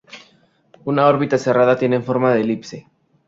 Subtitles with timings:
[0.83, 2.87] Una órbita cerrada tiene forma de elipse.